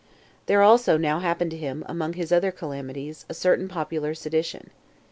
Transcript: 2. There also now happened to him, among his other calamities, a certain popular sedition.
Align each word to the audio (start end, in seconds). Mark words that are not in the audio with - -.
2. 0.01 0.05
There 0.47 0.61
also 0.63 0.97
now 0.97 1.19
happened 1.19 1.51
to 1.51 1.57
him, 1.57 1.85
among 1.87 2.13
his 2.13 2.31
other 2.31 2.49
calamities, 2.49 3.23
a 3.29 3.35
certain 3.35 3.67
popular 3.67 4.15
sedition. 4.15 4.71